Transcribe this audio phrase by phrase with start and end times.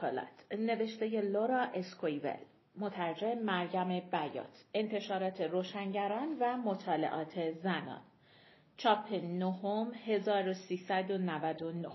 [0.00, 2.36] شکلات نوشته لورا اسکویول
[2.76, 8.02] مترجم مریم بیات انتشارات روشنگران و مطالعات زنان.
[8.76, 11.88] چاپ نهم 1399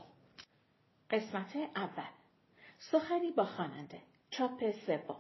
[1.10, 2.10] قسمت اول.
[2.78, 4.02] سخنی با خواننده.
[4.30, 5.18] چاپ سوم.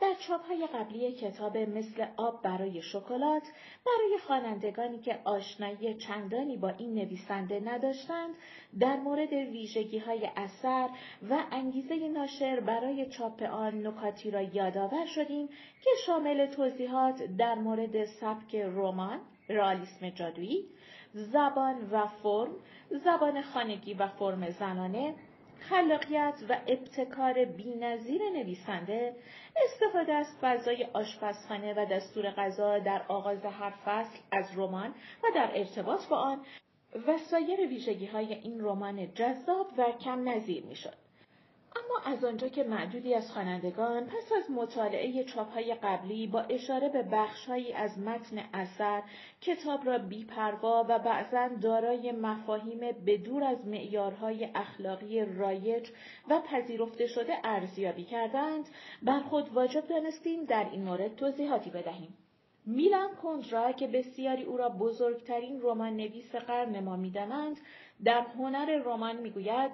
[0.00, 0.14] در
[0.48, 3.42] های قبلی کتاب مثل آب برای شکلات
[3.86, 8.34] برای خوانندگانی که آشنایی چندانی با این نویسنده نداشتند
[8.80, 10.88] در مورد ویژگی های اثر
[11.30, 15.48] و انگیزه ناشر برای چاپ آن نکاتی را یادآور شدیم
[15.84, 20.64] که شامل توضیحات در مورد سبک رمان، رالیسم جادویی،
[21.12, 22.54] زبان و فرم،
[23.04, 25.14] زبان خانگی و فرم زنانه،
[25.70, 29.16] خلاقیت و ابتکار بینظیر نویسنده
[29.64, 35.50] استفاده از فضای آشپزخانه و دستور غذا در آغاز هر فصل از رمان و در
[35.54, 36.40] ارتباط با آن
[37.06, 41.03] و سایر ویژگی های این رمان جذاب و کم نظیر می شد.
[41.76, 47.02] اما از آنجا که معدودی از خوانندگان پس از مطالعه چاپهای قبلی با اشاره به
[47.02, 49.02] بخشهایی از متن اثر
[49.40, 55.90] کتاب را بیپروا و بعضا دارای مفاهیم بدور از معیارهای اخلاقی رایج
[56.30, 58.68] و پذیرفته شده ارزیابی کردند
[59.02, 62.14] بر خود واجب دانستیم در این مورد توضیحاتی بدهیم.
[62.66, 67.56] میلان کندرا که بسیاری او را بزرگترین رمان نویس قرن ما می‌دانند
[68.04, 69.70] در هنر رمان می‌گوید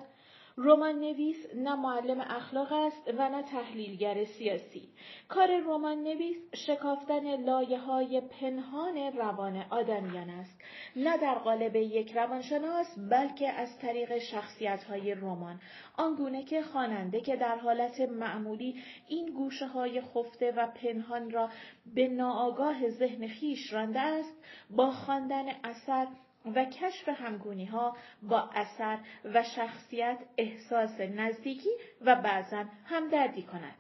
[0.64, 4.88] رمان نویس نه معلم اخلاق است و نه تحلیلگر سیاسی.
[5.28, 10.60] کار رمان نویس شکافتن لایه های پنهان روان آدمیان است.
[10.96, 15.60] نه در قالب یک روانشناس بلکه از طریق شخصیت های رمان.
[15.96, 21.50] آنگونه که خواننده که در حالت معمولی این گوشه های خفته و پنهان را
[21.94, 26.06] به ناآگاه ذهن خیش رانده است با خواندن اثر
[26.44, 31.70] و کشف همگونی ها با اثر و شخصیت احساس نزدیکی
[32.00, 33.74] و بعضا همدردی کند.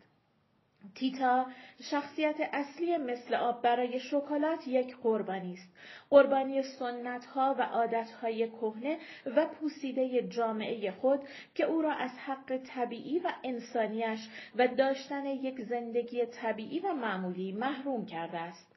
[0.94, 1.46] تیتا
[1.90, 5.72] شخصیت اصلی مثل آب برای شکلات یک قربانی است.
[6.10, 8.98] قربانی سنت ها و عادت های کهنه
[9.36, 11.20] و پوسیده جامعه خود
[11.54, 17.52] که او را از حق طبیعی و انسانیش و داشتن یک زندگی طبیعی و معمولی
[17.52, 18.69] محروم کرده است.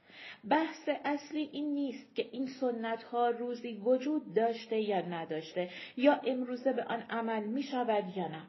[0.50, 6.74] بحث اصلی این نیست که این سنت ها روزی وجود داشته یا نداشته یا امروزه
[6.74, 8.42] به آن عمل می شود یا نه.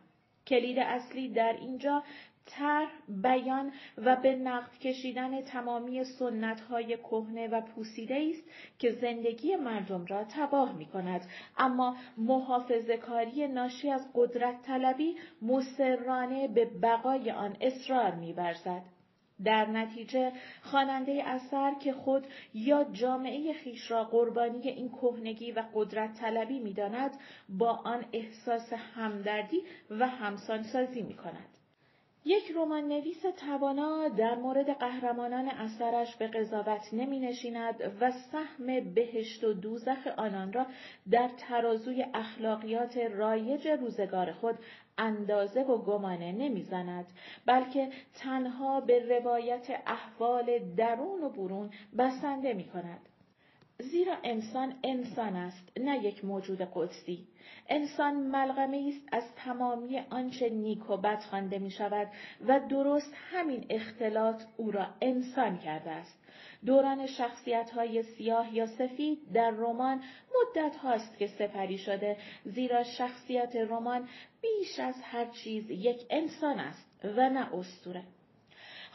[0.47, 2.03] کلید اصلی در اینجا
[2.47, 8.44] طرح بیان و به نقد کشیدن تمامی سنت های کهنه و پوسیده است
[8.78, 11.26] که زندگی مردم را تباه می کند
[11.59, 18.94] اما محافظ کاری ناشی از قدرت طلبی مسررانه به بقای آن اصرار می برزد.
[19.45, 26.15] در نتیجه خواننده اثر که خود یا جامعه خیش را قربانی این کهنگی و قدرت
[26.15, 27.11] طلبی می داند
[27.49, 31.53] با آن احساس همدردی و همسانسازی می کند.
[32.27, 39.45] یک رمان نویس توانا در مورد قهرمانان اثرش به قضاوت نمی نشیند و سهم بهشت
[39.45, 40.67] و دوزخ آنان را
[41.11, 44.59] در ترازوی اخلاقیات رایج روزگار خود
[44.99, 47.07] اندازه و گمانه نمی‌زند
[47.47, 53.09] بلکه تنها به روایت احوال درون و برون بسنده می کند.
[53.79, 57.27] زیرا انسان انسان است نه یک موجود قدسی
[57.69, 62.09] انسان ملغمه است از تمامی آنچه نیک و بد خوانده می شود
[62.49, 66.25] و درست همین اختلاط او را انسان کرده است
[66.67, 70.03] دوران شخصیت های سیاه یا سفید در رمان
[70.35, 74.09] مدت هاست که سپری شده زیرا شخصیت رمان
[74.41, 78.03] بیش از هر چیز یک انسان است و نه استوره.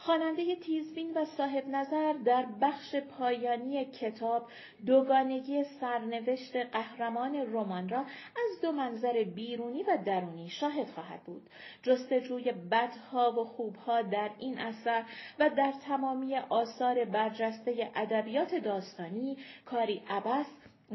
[0.04, 4.48] خواننده تیزبین و صاحب نظر در بخش پایانی کتاب
[4.86, 11.42] دوگانگی سرنوشت قهرمان رمان را از دو منظر بیرونی و درونی شاهد خواهد بود.
[11.82, 15.04] جستجوی بدها و خوبها در این اثر
[15.38, 20.46] و در تمامی آثار برجسته ادبیات داستانی کاری عبس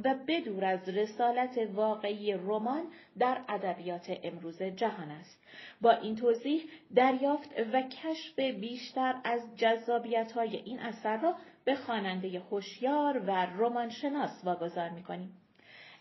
[0.03, 2.83] و بدور از رسالت واقعی رمان
[3.19, 5.43] در ادبیات امروز جهان است.
[5.81, 6.63] با این توضیح
[6.95, 14.41] دریافت و کشف بیشتر از جذابیت های این اثر را به خواننده هوشیار و رمانشناس
[14.43, 15.37] واگذار می‌کنیم.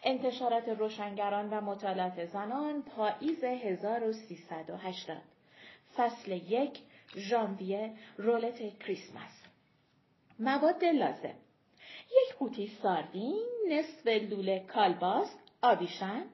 [0.04, 5.16] انتشارات روشنگران و مطالعات زنان پاییز 1380
[5.96, 6.78] فصل یک
[7.16, 9.44] ژانویه رولت کریسمس
[10.38, 11.34] مواد لازم
[12.22, 16.24] یک قوطی ساردین، نصف لوله کالباس، آویشن،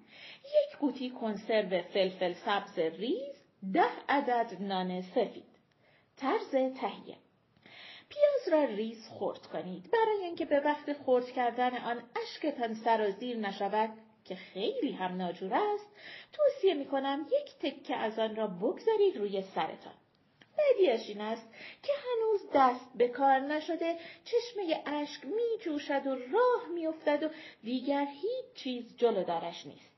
[0.44, 3.36] یک قوطی کنسرو فلفل سبز ریز،
[3.72, 5.50] ده عدد نان سفید.
[6.16, 7.16] طرز تهیه
[8.08, 13.90] پیاز را ریز خرد کنید برای اینکه به وقت خرد کردن آن اشکتان سرازیر نشود
[14.24, 15.86] که خیلی هم ناجور است
[16.32, 19.99] توصیه می کنم یک تکه از آن را بگذارید روی سرتان.
[20.60, 21.48] بدیش این است
[21.82, 27.28] که هنوز دست به کار نشده چشمه اشک می جوشد و راه می افتد و
[27.62, 29.90] دیگر هیچ چیز جلودارش نیست.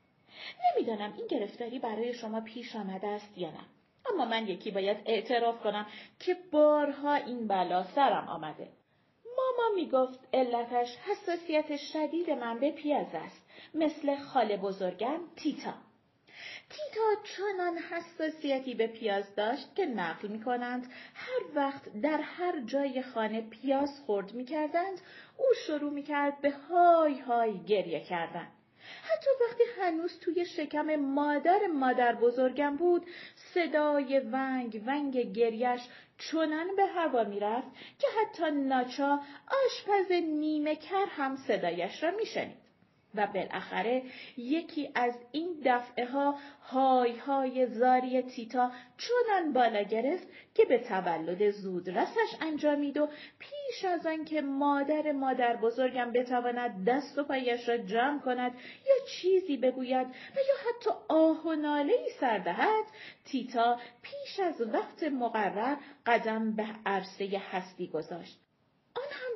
[0.75, 3.65] نمی‌دانم این گرفتاری برای شما پیش آمده است یا نه.
[4.13, 5.87] اما من یکی باید اعتراف کنم
[6.19, 8.67] که بارها این بلا سرم آمده.
[9.25, 15.73] ماما می‌گفت علتش حساسیت شدید من به پیاز است مثل خاله بزرگم تیتا
[16.69, 23.01] تیتا چنان حساسیتی به پیاز داشت که نقل می کنند هر وقت در هر جای
[23.01, 25.01] خانه پیاز خورد می کردند
[25.37, 28.47] او شروع می کرد به های های گریه کردن.
[29.03, 33.05] حتی وقتی هنوز توی شکم مادر مادر بزرگم بود
[33.53, 35.81] صدای ونگ ونگ گریش
[36.17, 37.67] چنان به هوا می‌رفت
[37.99, 39.19] که حتی ناچا
[39.65, 42.62] آشپز نیمه کر هم صدایش را میشنید.
[43.15, 44.03] و بالاخره
[44.37, 46.35] یکی از این دفعه ها
[46.69, 53.85] های های زاری تیتا چنان بالا گرفت که به تولد زود رسش انجامید و پیش
[53.85, 58.51] از آنکه مادر مادر بزرگم بتواند دست و پایش را جمع کند
[58.87, 62.85] یا چیزی بگوید و یا حتی آه و ناله ای سردهد
[63.25, 65.75] تیتا پیش از وقت مقرر
[66.05, 68.42] قدم به عرصه هستی گذاشت.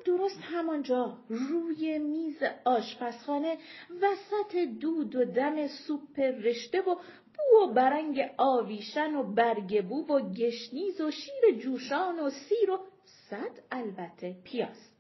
[0.07, 3.57] درست همانجا روی میز آشپزخانه
[4.01, 6.95] وسط دود و دم سوپ رشته و
[7.35, 12.79] بو و برنگ آویشن و برگ بوب و گشنیز و شیر جوشان و سیر و
[13.29, 14.91] صد البته پیاز.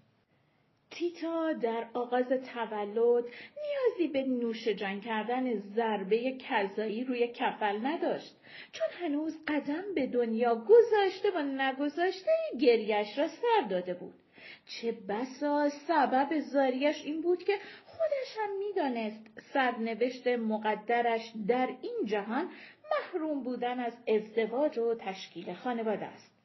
[0.91, 3.23] تیتا در آغاز تولد
[3.63, 8.35] نیازی به نوش جان کردن ضربه کذایی روی کفل نداشت
[8.71, 14.13] چون هنوز قدم به دنیا گذاشته و نگذاشته گریش را سر داده بود.
[14.67, 22.49] چه بسا سبب زاریش این بود که خودش هم می‌دانست سرنوشت مقدرش در این جهان
[22.91, 26.37] محروم بودن از ازدواج و تشکیل خانواده است.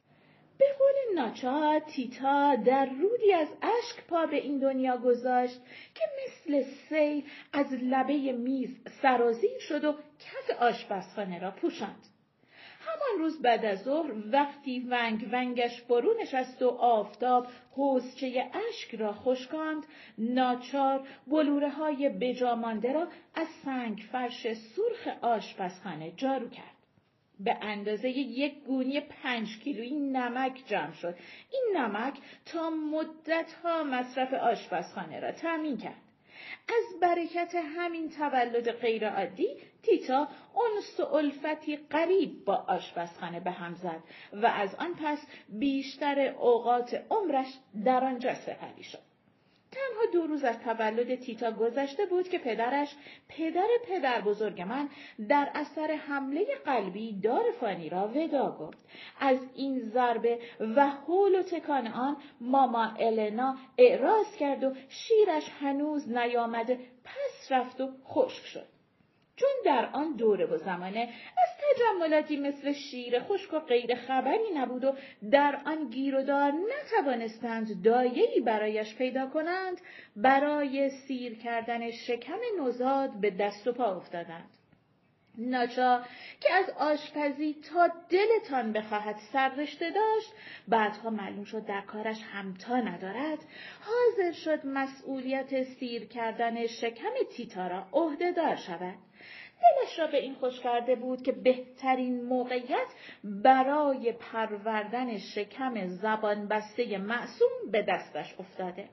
[0.57, 5.61] به قول ناچا تیتا در رودی از اشک پا به این دنیا گذاشت
[5.95, 7.23] که مثل سیل
[7.53, 12.12] از لبه میز سرازیر شد و کف آشپزخانه را پوشاند.
[12.93, 19.13] همان روز بعد از ظهر وقتی ونگ ونگش فرو نشست و آفتاب حوزچه اشک را
[19.13, 19.85] خشکاند
[20.17, 26.73] ناچار بلوره های بجامانده را از سنگ فرش سرخ آشپزخانه جارو کرد.
[27.39, 31.15] به اندازه یک گونی پنج کیلویی نمک جمع شد.
[31.51, 36.02] این نمک تا مدت ها مصرف آشپزخانه را تأمین کرد.
[36.67, 39.47] از برکت همین تولد غیرعادی
[39.83, 40.27] تیتا
[40.75, 47.05] انس و الفتی قریب با آشپزخانه به هم زد و از آن پس بیشتر اوقات
[47.09, 49.12] عمرش در آنجا سپری شد.
[49.73, 52.95] تنها دو روز از تولد تیتا گذشته بود که پدرش
[53.29, 54.89] پدر پدر بزرگ من
[55.29, 58.77] در اثر حمله قلبی دار فانی را ودا گفت.
[59.19, 60.39] از این ضربه
[60.75, 67.81] و حول و تکان آن ماما النا اعراض کرد و شیرش هنوز نیامده پس رفت
[67.81, 68.67] و خشک شد.
[69.35, 71.09] چون در آن دوره و زمانه
[71.73, 74.95] از تجملاتی مثل شیر خشک و غیر خبری نبود و
[75.31, 79.81] در آن گیر و دار نتوانستند دایهی برایش پیدا کنند
[80.15, 84.49] برای سیر کردن شکم نوزاد به دست و پا افتادند.
[85.37, 86.01] ناچا
[86.39, 90.33] که از آشپزی تا دلتان بخواهد سررشته داشت
[90.67, 93.39] بعدها معلوم شد در کارش همتا ندارد
[93.81, 98.95] حاضر شد مسئولیت سیر کردن شکم تیتا را عهدهدار شود
[99.63, 102.87] دلش را به این خوش کرده بود که بهترین موقعیت
[103.23, 108.89] برای پروردن شکم زبان بسته معصوم به دستش افتاده.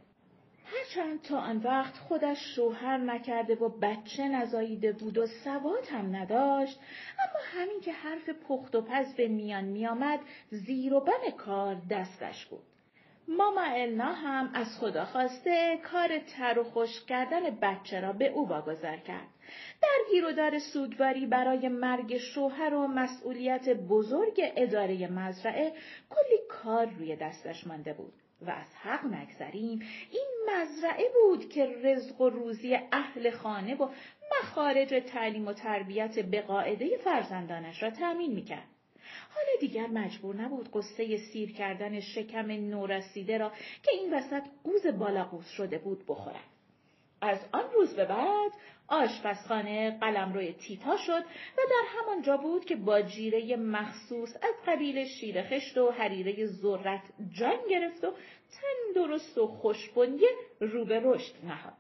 [0.64, 6.80] هرچند تا آن وقت خودش شوهر نکرده و بچه نزاییده بود و سواد هم نداشت
[7.18, 12.46] اما همین که حرف پخت و پز به میان میآمد زیر و بم کار دستش
[12.46, 12.69] بود
[13.28, 18.48] ماما النا هم از خدا خواسته کار تر و خوش کردن بچه را به او
[18.48, 19.28] واگذار کرد.
[19.82, 25.72] در و دار سوگواری برای مرگ شوهر و مسئولیت بزرگ اداره مزرعه
[26.10, 28.12] کلی کار روی دستش مانده بود.
[28.46, 33.88] و از حق نگذریم این مزرعه بود که رزق و روزی اهل خانه و
[34.42, 38.68] مخارج تعلیم و تربیت به قاعده فرزندانش را تأمین می‌کرد.
[39.34, 43.52] حالا دیگر مجبور نبود قصه سیر کردن شکم نورسیده را
[43.82, 46.44] که این وسط قوز بالاقوز شده بود بخورد.
[47.20, 48.50] از آن روز به بعد
[48.88, 51.22] آشپزخانه قلمروی تیتا شد
[51.58, 56.46] و در همان جا بود که با جیره مخصوص از قبیل شیر خشت و حریره
[56.46, 57.02] ذرت
[57.38, 58.10] جان گرفت و
[58.50, 60.28] تن درست و خوشبنیه
[60.60, 61.76] رو رشد نهاد.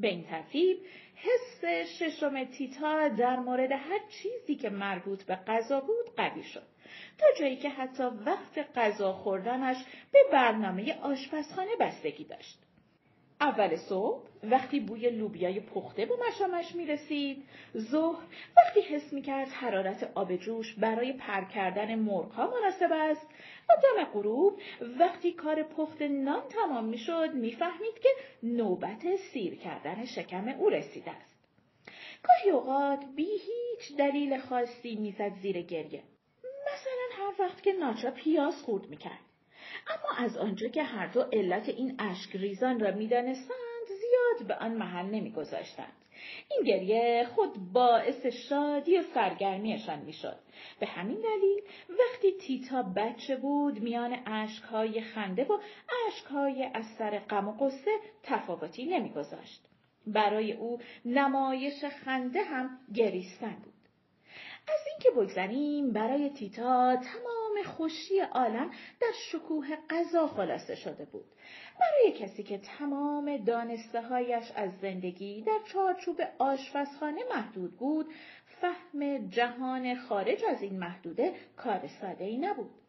[0.00, 0.78] به این ترتیب
[1.22, 1.64] حس
[1.98, 6.66] ششم تیتا در مورد هر چیزی که مربوط به غذا بود قوی شد.
[7.18, 9.76] تا جایی که حتی وقت غذا خوردنش
[10.12, 12.58] به برنامه آشپزخانه بستگی داشت.
[13.40, 17.44] اول صبح وقتی بوی لوبیای پخته به مشامش می رسید،
[17.78, 18.24] ظهر
[18.56, 23.26] وقتی حس می کرد حرارت آب جوش برای پر کردن مرغها مناسب است
[23.68, 24.60] و دم غروب
[25.00, 28.08] وقتی کار پخت نان تمام می شد می فهمید که
[28.42, 31.40] نوبت سیر کردن شکم او رسیده است.
[32.22, 36.02] گاهی اوقات بی هیچ دلیل خاصی می‌زد زیر گریه.
[36.44, 39.29] مثلا هر وقت که ناچا پیاز خورد می‌کرد.
[39.88, 44.72] اما از آنجا که هر دو علت این اشک ریزان را می‌دانستند زیاد به آن
[44.74, 45.92] محل نمیگذاشتند.
[46.50, 50.36] این گریه خود باعث شادی و سرگرمیشان می‌شد.
[50.80, 55.58] به همین دلیل وقتی تیتا بچه بود میان اشکهای خنده و
[56.06, 57.90] اشکهای از سر غم و قصه
[58.22, 59.66] تفاوتی نمیگذاشت.
[60.06, 63.74] برای او نمایش خنده هم گریستن بود.
[64.68, 71.24] از اینکه بگذریم برای تیتا تمام خوشی عالم در شکوه غذا خلاصه شده بود.
[71.80, 78.06] برای کسی که تمام دانسته هایش از زندگی در چارچوب آشپزخانه محدود بود
[78.60, 82.79] فهم جهان خارج از این محدوده کار ساده ای نبود.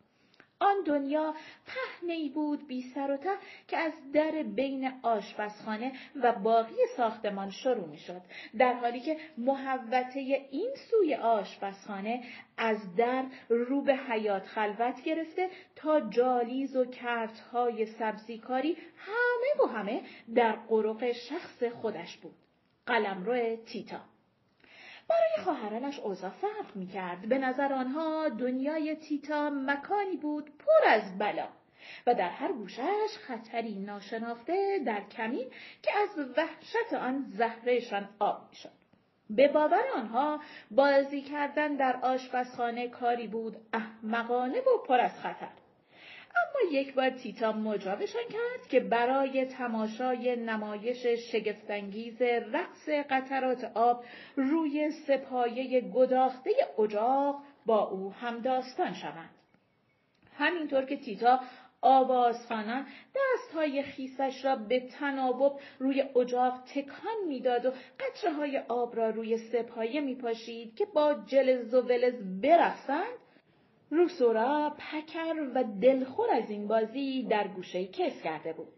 [0.61, 1.33] آن دنیا
[1.65, 3.29] پهنی بود بی سر و ته
[3.67, 5.91] که از در بین آشپزخانه
[6.23, 8.21] و باقی ساختمان شروع می شد
[8.57, 10.19] در حالی که محوطه
[10.51, 12.23] این سوی آشپزخانه
[12.57, 20.01] از در رو به حیات خلوت گرفته تا جالیز و کرتهای سبزیکاری همه و همه
[20.35, 22.35] در قرق شخص خودش بود.
[22.85, 24.10] قلمرو تیتا.
[25.43, 27.29] خواهرانش اوضاع فرق می‌کرد.
[27.29, 31.47] به نظر آنها دنیای تیتا مکانی بود پر از بلا
[32.07, 35.47] و در هر گوشش خطری ناشناخته در کمین
[35.81, 38.81] که از وحشت آن زهرهشان آب می‌شد.
[39.29, 40.39] به باور آنها
[40.71, 45.60] بازی کردن در آشپزخانه کاری بود احمقانه و پر از خطر.
[46.35, 54.03] اما یک بار تیتا مجابشان کرد که برای تماشای نمایش شگفتانگیز رقص قطرات آب
[54.35, 59.29] روی سپایه گداخته اجاق با او هم داستان شوند.
[60.37, 61.39] همینطور که تیتا
[61.81, 62.85] آوازخانان
[63.15, 69.37] دستهای خیسش را به تناوب روی اجاق تکان می‌داد و قطره های آب را روی
[69.37, 73.20] سپایه میپاشید که با جلز و ولز برقصند
[73.93, 78.73] روسورا پکر و دلخور از این بازی در گوشه کس کرده بود.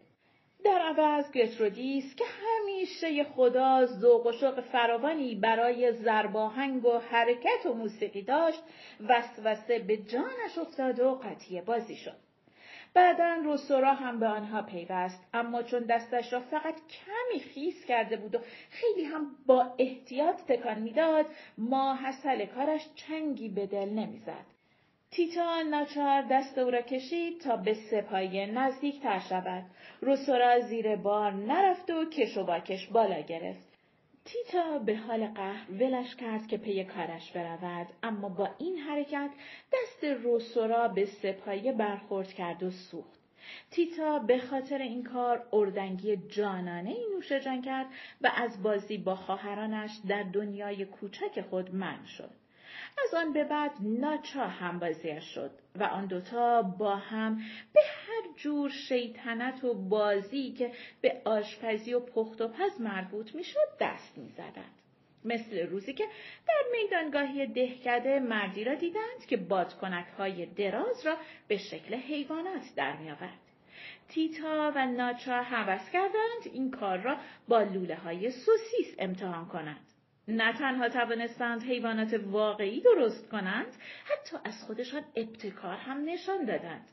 [0.64, 7.74] در عوض گترودیس که همیشه خدا ذوق و شوق فراوانی برای زرباهنگ و حرکت و
[7.74, 8.62] موسیقی داشت
[9.08, 12.16] وسوسه به جانش افتاد و قطعی بازی شد.
[12.94, 18.34] بعدا روسورا هم به آنها پیوست اما چون دستش را فقط کمی خیس کرده بود
[18.34, 18.38] و
[18.70, 21.26] خیلی هم با احتیاط تکان می‌داد
[21.58, 24.53] ما حسل کارش چنگی به دل نمی‌زد
[25.16, 29.64] تیتا ناچار دست او را کشید تا به سپایه نزدیک تر شود.
[30.00, 33.78] روسورا زیر بار نرفت و کش و باکش بالا گرفت.
[34.24, 39.30] تیتا به حال قهر ولش کرد که پی کارش برود اما با این حرکت
[39.72, 43.20] دست روسورا به سپایه برخورد کرد و سوخت.
[43.70, 47.86] تیتا به خاطر این کار اردنگی جانانه ای نوش جان کرد
[48.20, 52.43] و از بازی با خواهرانش در دنیای کوچک خود من شد.
[53.04, 57.36] از آن به بعد ناچا همبازیش شد و آن دوتا با هم
[57.72, 63.68] به هر جور شیطنت و بازی که به آشپزی و پخت و پز مربوط می‌شد
[63.80, 64.74] دست می‌زدند.
[65.24, 66.04] مثل روزی که
[66.48, 71.16] در میدانگاهی دهکده مردی را دیدند که بادکنک های دراز را
[71.48, 73.38] به شکل حیوانات در میآورد.
[74.08, 77.16] تیتا و ناچا حوض کردند این کار را
[77.48, 79.93] با لوله های سوسیس امتحان کنند.
[80.28, 83.66] نه تنها توانستند حیوانات واقعی درست کنند
[84.04, 86.88] حتی از خودشان ابتکار هم نشان دادند.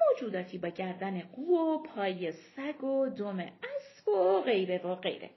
[0.00, 5.30] موجوداتی با گردن قو و پای سگ و دم اسب و غیره و غیره.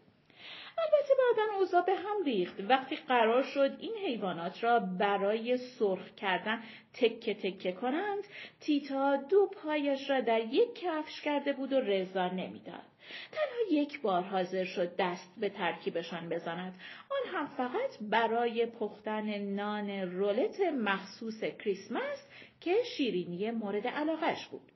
[0.77, 2.55] البته بعدا اوضاع به هم ریخت.
[2.69, 8.23] وقتی قرار شد این حیوانات را برای سرخ کردن تکه تکه کنند
[8.59, 12.94] تیتا دو پایش را در یک کفش کرده بود و رضا نمی‌داد.
[13.31, 16.73] تنها یک بار حاضر شد دست به ترکیبشان بزند.
[17.11, 22.27] آن هم فقط برای پختن نان رولت مخصوص کریسمس
[22.61, 24.71] که شیرینی مورد علاقش بود.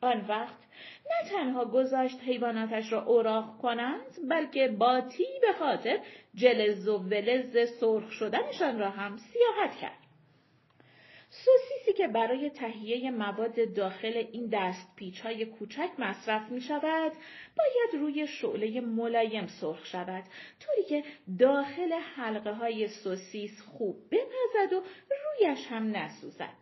[0.00, 0.58] آن وقت
[1.10, 5.00] نه تنها گذاشت حیواناتش را اوراق کنند بلکه با
[5.40, 5.98] به خاطر
[6.34, 10.03] جلز و ولز سرخ شدنشان را هم سیاحت کرد.
[11.34, 17.12] سوسیسی که برای تهیه مواد داخل این دست پیچ های کوچک مصرف می شود
[17.56, 20.24] باید روی شعله ملایم سرخ شود
[20.60, 21.04] طوری که
[21.38, 26.54] داخل حلقه های سوسیس خوب بپزد و رویش هم نسوزد.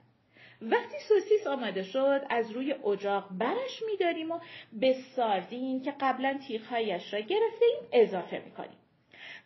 [0.63, 4.41] وقتی سوسیس آماده شد از روی اجاق برش میداریم و
[4.73, 8.82] به ساردین که قبلا تیغهایش را گرفته ایم اضافه می‌کنیم.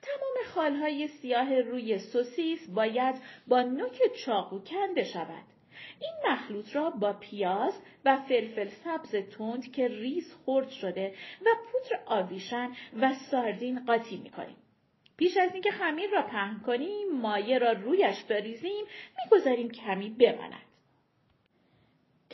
[0.02, 3.14] تمام خالهای سیاه روی سوسیس باید
[3.46, 5.44] با نوک چاقو کنده شود.
[6.00, 11.14] این مخلوط را با پیاز و فلفل سبز تند که ریز خرد شده
[11.46, 14.56] و پودر آویشن و ساردین قاطی می‌کنیم.
[15.16, 18.84] پیش از اینکه خمیر را پهن کنیم مایه را رویش بریزیم
[19.24, 20.65] می‌گذاریم کمی بماند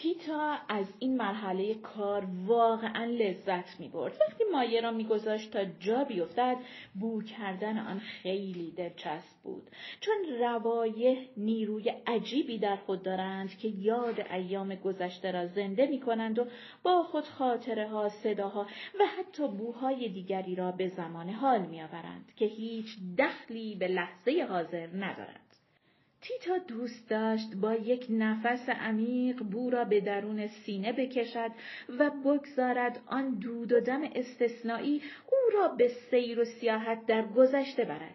[0.02, 4.16] تیتا از این مرحله کار واقعا لذت می برد.
[4.20, 6.56] وقتی مایه را میگذاشت تا جا بیفتد
[7.00, 14.20] بو کردن آن خیلی دلچسب بود چون روایه نیروی عجیبی در خود دارند که یاد
[14.20, 16.46] ایام گذشته را زنده می کنند و
[16.82, 18.66] با خود خاطره ها صداها
[19.00, 24.46] و حتی بوهای دیگری را به زمان حال می آورند که هیچ دخلی به لحظه
[24.48, 25.51] حاضر ندارند.
[26.22, 31.50] تیتا دوست داشت با یک نفس عمیق بو را به درون سینه بکشد
[31.98, 37.84] و بگذارد آن دود و دم استثنایی او را به سیر و سیاحت در گذشته
[37.84, 38.14] برد.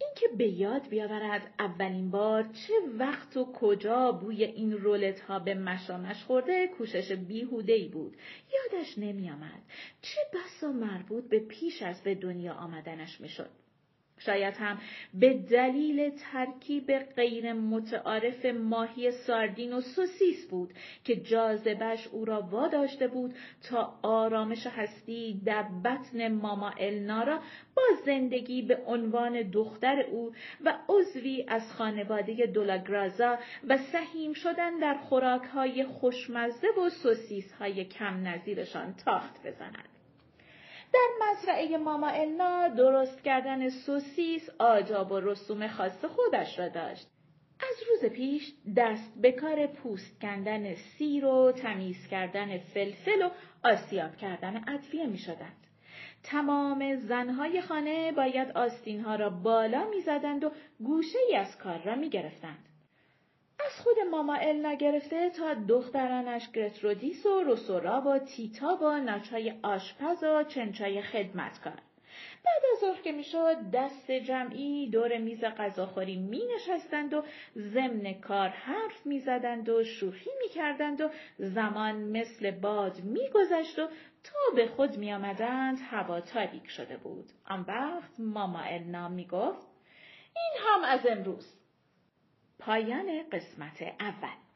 [0.00, 5.54] اینکه به یاد بیاورد اولین بار چه وقت و کجا بوی این رولت ها به
[5.54, 8.16] مشامش خورده کوشش بیهوده ای بود.
[8.54, 9.62] یادش نمی آمد.
[10.02, 13.50] چه بسا مربوط به پیش از به دنیا آمدنش می شد.
[14.20, 14.78] شاید هم
[15.14, 20.70] به دلیل ترکیب غیر متعارف ماهی ساردین و سوسیس بود
[21.04, 23.34] که جاذبش او را واداشته بود
[23.68, 27.40] تا آرامش هستی در بطن ماما النا را
[27.76, 30.32] با زندگی به عنوان دختر او
[30.64, 38.28] و عضوی از خانواده دولاگرازا و سهیم شدن در خوراکهای خوشمزه و سوسیس های کم
[38.28, 39.99] نظیرشان تاخت بزند.
[40.92, 47.06] در مزرعه ماما النا درست کردن سوسیس آجاب و رسوم خاص خودش را داشت.
[47.60, 53.30] از روز پیش دست به کار پوست کندن سیر و تمیز کردن فلفل و
[53.64, 55.56] آسیاب کردن ادویه می شدند.
[56.22, 61.94] تمام زنهای خانه باید آستینها را بالا می زدند و گوشه ای از کار را
[61.94, 62.69] می گرفتند.
[63.66, 70.24] از خود ماما النا گرفته تا دخترانش گرترودیس و روسورا و تیتا و ناچای آشپز
[70.24, 71.82] و چنچای خدمتکار.
[72.44, 77.24] بعد از ظهر که می‌شد دست جمعی دور میز غذاخوری می نشستند و
[77.56, 83.78] ضمن کار حرف می زدند و شوخی می کردند و زمان مثل باد می گذشت
[83.78, 83.86] و
[84.24, 87.26] تا به خود می آمدند هوا تاریک شده بود.
[87.48, 89.66] آن وقت ماما النا می گفت
[90.36, 91.59] این هم از امروز.
[92.60, 94.49] پایان قسمت اول.